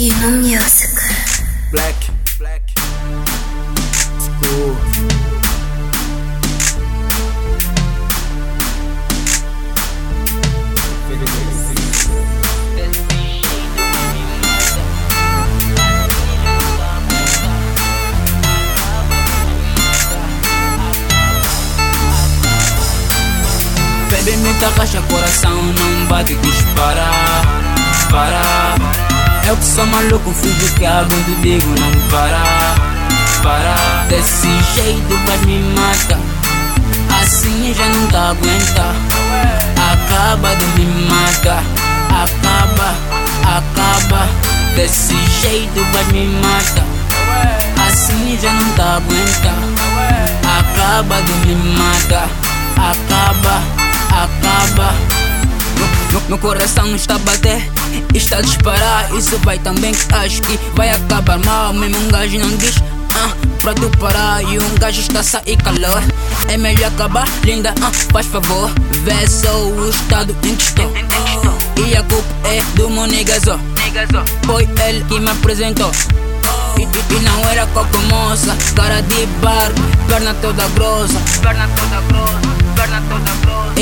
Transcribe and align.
Dino 0.00 0.30
Music. 0.30 0.88
Black. 1.70 1.94
Black. 2.38 2.62
School. 4.18 4.74
Bebe 24.08 24.36
muita 24.38 24.70
caixa, 24.70 25.02
coração 25.02 25.62
não 25.62 26.06
bate, 26.06 26.34
dispara, 26.36 27.10
para 28.10 29.09
Eu 29.46 29.56
que 29.56 29.64
sou 29.64 29.86
maluco, 29.86 30.32
fingo 30.32 30.74
que 30.76 30.86
aguento, 30.86 31.40
digo 31.40 31.68
não 31.68 32.08
para, 32.10 32.42
para. 33.42 33.74
Desse 34.08 34.48
jeito 34.74 35.16
vai 35.26 35.38
me 35.38 35.60
matar, 35.74 36.18
assim 37.20 37.74
já 37.74 37.86
não 37.86 38.06
tá 38.08 38.30
aguenta. 38.30 38.94
Acaba 39.92 40.54
de 40.54 40.64
me 40.78 41.08
matar, 41.08 41.62
acaba, 42.08 42.94
acaba. 43.44 44.28
Desse 44.76 45.16
jeito 45.40 45.84
vai 45.92 46.04
me 46.12 46.26
matar, 46.36 46.84
assim 47.88 48.38
já 48.40 48.52
não 48.52 48.72
tá 48.72 48.96
aguenta. 48.96 49.52
Acaba 50.58 51.20
de 51.22 51.32
me 51.46 51.54
matar, 51.76 52.28
acaba 52.76 53.80
acaba. 54.12 55.19
Meu, 56.28 56.38
coração 56.38 56.86
não 56.86 56.96
está 56.96 57.14
a 57.14 57.18
bater, 57.18 57.70
está 58.14 58.38
a 58.38 58.42
disparar. 58.42 59.14
Isso 59.14 59.38
vai 59.38 59.58
também, 59.58 59.92
acho 60.12 60.42
que 60.42 60.58
vai 60.74 60.90
acabar 60.90 61.38
mal. 61.38 61.72
Mesmo 61.72 61.98
um 61.98 62.08
gajo 62.08 62.38
não 62.38 62.56
diz, 62.56 62.76
ah, 63.14 63.30
pra 63.60 63.74
tu 63.74 63.88
parar. 63.98 64.42
E 64.42 64.58
um 64.58 64.74
gajo 64.78 65.00
está 65.00 65.20
a 65.20 65.22
sair 65.22 65.56
calor. 65.56 66.02
É 66.48 66.56
melhor 66.56 66.88
acabar, 66.88 67.28
linda, 67.44 67.74
ah, 67.80 67.92
faz 68.12 68.26
favor. 68.26 68.70
Vê 69.04 69.26
só 69.28 69.66
o 69.66 69.88
estado 69.88 70.36
em 70.42 70.54
que 70.56 70.62
estou. 70.62 70.92
E 71.86 71.96
a 71.96 72.02
culpa 72.02 72.48
é 72.48 72.62
do 72.74 72.90
meu 72.90 73.06
negazó. 73.06 73.58
Foi 74.46 74.68
ele 74.86 75.04
que 75.04 75.20
me 75.20 75.30
apresentou. 75.30 75.90
E, 76.76 76.82
e, 76.82 77.20
não 77.20 77.50
era 77.50 77.66
qualquer 77.68 78.00
moça, 78.02 78.56
cara 78.74 79.02
de 79.02 79.26
bar, 79.42 79.70
perna 80.08 80.34
toda 80.34 80.66
grossa, 80.68 81.20
perna 81.42 81.68
toda 81.68 82.00
grossa, 82.02 82.74
perna 82.74 83.02
toda. 83.08 83.29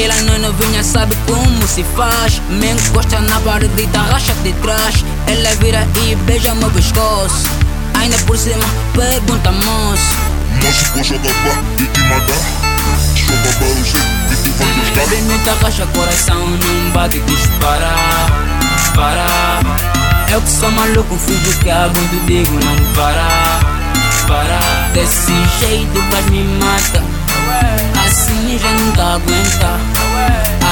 Ela 0.00 0.14
não 0.22 0.34
é 0.34 0.38
novinha, 0.38 0.84
sabe 0.84 1.16
como 1.26 1.66
se 1.66 1.82
faz. 1.96 2.40
Me 2.48 2.70
encosta 2.70 3.18
na 3.20 3.40
parede, 3.40 3.86
tá 3.88 4.02
racha 4.02 4.32
de 4.44 4.52
trás. 4.54 5.04
Ela 5.26 5.54
vira 5.56 5.84
e 6.06 6.14
beija 6.14 6.54
meu 6.54 6.70
pescoço. 6.70 7.44
Ainda 7.94 8.16
por 8.18 8.38
cima, 8.38 8.64
pergunta 8.94 9.50
moço. 9.50 10.14
Moço, 10.62 10.92
posso 10.92 11.14
acabar 11.14 11.62
e 11.80 11.86
te 11.86 12.00
matar? 12.02 12.68
Só 13.16 13.32
babar 13.42 13.70
o 13.72 13.84
jeito 13.84 14.32
e 14.32 14.36
tu 14.36 14.50
vai 14.52 14.68
gostar. 14.74 14.94
Bebe 14.94 15.22
muita 15.22 15.56
caixa, 15.56 15.86
coração 15.86 16.46
não 16.46 16.90
bate, 16.92 17.18
dispara, 17.20 17.94
para. 18.94 19.26
Eu 20.30 20.40
que 20.40 20.50
sou 20.50 20.70
maluco, 20.70 21.16
fingo 21.16 21.58
que 21.60 21.70
aguento, 21.70 22.26
digo 22.26 22.54
não 22.64 22.94
para, 22.94 23.28
para. 24.28 24.60
Desse 24.92 25.32
jeito 25.58 26.00
vai 26.10 26.22
me 26.30 26.44
matar, 26.58 27.02
assim 28.06 28.38
não 28.44 28.47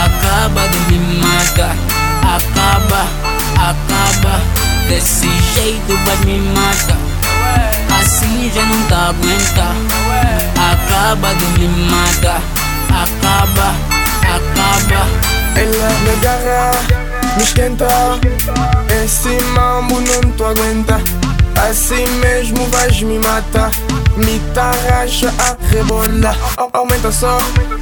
Acaba 0.05 0.69
de 0.69 0.78
me 0.92 1.20
matar, 1.20 1.75
acaba, 2.22 3.05
acaba. 3.55 4.41
Desse 4.89 5.28
jeito 5.55 5.96
vai 6.05 6.17
me 6.24 6.39
matar, 6.51 6.96
assim 7.98 8.51
já 8.55 8.64
não 8.64 8.83
tá 8.89 9.08
aguenta. 9.08 9.67
Acaba 10.73 11.34
de 11.34 11.45
me 11.58 11.68
matar, 11.90 12.40
acaba, 12.90 13.74
acaba. 14.23 15.07
Ela 15.57 15.89
me 16.01 16.11
agarra, 16.11 16.70
me 17.36 17.42
esquenta 17.42 17.86
Esse 19.02 19.42
mambo 19.55 19.98
não 20.01 20.30
tu 20.33 20.45
aguenta 20.45 21.01
Assim 21.68 22.06
mesmo 22.20 22.64
vais 22.66 23.02
me 23.02 23.18
matar. 23.18 23.70
Me 24.16 24.40
tarraxa 24.54 25.34
a 25.38 25.56
rebolar 25.66 26.36
Aumenta 26.72 27.10
só, 27.10 27.38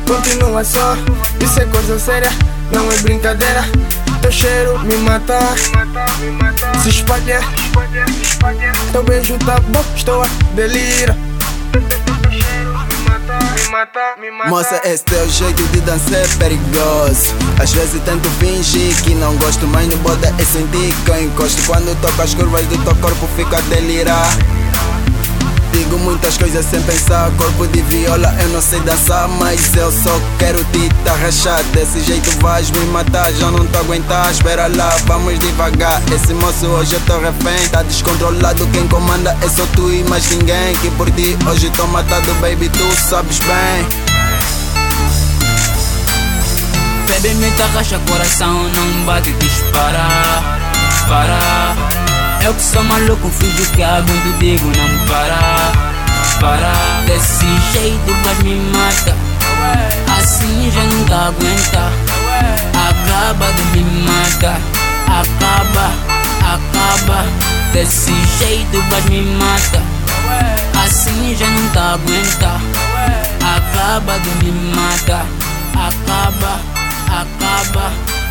continua 0.07 0.65
só. 0.65 0.97
Isso 1.41 1.61
é 1.61 1.67
coisa 1.67 1.99
séria, 1.99 2.31
não 2.73 2.91
é 2.91 2.97
brincadeira. 2.99 3.63
Teu 4.23 4.33
cheiro 4.33 4.79
me 4.81 4.97
mata. 4.97 5.39
Se 6.83 6.89
espalha 6.89 7.41
Teu 8.91 9.03
beijo 9.03 9.37
tá 9.39 9.61
bom, 9.61 9.85
estou 9.95 10.23
a 10.23 10.27
delira 10.55 11.15
me 13.75 13.81
mata, 13.81 14.15
me 14.21 14.31
mata 14.31 14.51
Moça, 14.51 14.81
esse 14.85 15.05
teu 15.05 15.29
jeito 15.29 15.63
de 15.65 15.81
dançar 15.81 16.21
é 16.21 16.29
perigoso. 16.39 17.35
Às 17.61 17.73
vezes 17.73 18.01
tento 18.05 18.29
fingir 18.39 18.95
que 19.03 19.15
não 19.15 19.37
gosto, 19.39 19.67
mas 19.67 19.89
no 19.89 19.97
boda 19.97 20.33
é 20.39 20.45
sentir 20.45 20.95
encosto. 21.21 21.61
Quando 21.67 22.01
toco 22.01 22.23
as 22.23 22.35
curvas 22.35 22.65
do 22.67 22.79
teu 22.85 22.95
corpo, 22.97 23.27
fico 23.37 23.55
a 23.55 23.61
delirar. 23.63 24.29
Digo 25.75 25.99
muitas 25.99 26.39
coisas 26.39 26.65
sem 26.65 26.81
pensar, 26.83 27.33
corpo 27.37 27.67
de 27.67 27.83
viola, 27.83 28.33
eu 28.41 28.49
não 28.51 28.63
sei 28.63 28.79
dançar, 28.83 29.27
mas 29.27 29.75
eu 29.75 29.91
só 29.91 30.21
quero 30.39 30.63
te 30.67 30.89
tarrachar. 31.05 31.65
Desse 31.73 32.01
jeito 32.01 32.31
vais 32.41 32.71
me 32.71 32.87
matar, 32.87 33.33
já 33.33 33.51
não 33.51 33.67
tô 33.67 33.79
aguentar. 33.81 34.31
Espera 34.31 34.69
lá, 34.69 34.97
vamos 35.07 35.37
devagar. 35.41 36.01
Esse 36.15 36.33
moço 36.33 36.67
hoje 36.67 36.95
eu 36.95 37.01
tô 37.01 37.19
refém, 37.19 37.69
tá 37.71 37.83
descontrolado. 37.83 38.65
Quem 38.69 38.87
comanda 38.87 39.37
é 39.43 39.49
só 39.49 39.67
tu 39.75 39.91
e 39.91 40.05
mais 40.05 40.31
ninguém. 40.31 40.77
Que 40.77 40.91
por 40.93 41.11
ti 41.11 41.37
hoje 41.51 41.69
tô 41.71 41.89
matado, 41.89 42.33
baby, 42.35 42.69
tu 42.69 43.09
sabes 43.09 43.41
bem. 43.41 43.85
Bebe 47.09 47.35
muita 47.35 47.67
caixa, 47.71 48.01
coração 48.09 48.63
não 48.69 49.05
bate, 49.07 49.33
dispara, 49.33 50.07
para. 51.09 52.14
Eu 52.45 52.53
que 52.53 52.63
sou 52.63 52.85
maluco, 52.85 53.31
fingo 53.31 53.67
que 53.75 53.83
aguento, 53.83 54.39
digo 54.39 54.67
não 54.67 55.07
para, 55.07 55.73
para. 56.41 56.75
Desse 57.07 57.47
jeito 57.73 58.13
vai 58.23 58.35
me 58.43 58.57
matar, 58.71 59.17
assim 60.19 60.71
já 60.71 60.83
não 60.83 61.05
tá 61.07 61.29
aguenta. 61.29 61.91
Acaba 62.87 63.51
de 63.51 63.63
me 63.79 63.85
matar, 64.03 64.61
acaba, 65.07 65.91
acaba. 66.53 67.25
Desse 67.73 68.13
jeito 68.39 68.79
vai 68.91 69.01
me 69.09 69.23
matar, 69.37 69.83
assim 70.85 71.35
já 71.35 71.47
tá 71.73 71.95
aguenta. 71.95 72.61
Acaba 73.57 74.19
de 74.19 74.45
me 74.45 74.53
matar, 74.77 75.25
acaba, 75.73 76.61
acaba. 77.09 78.24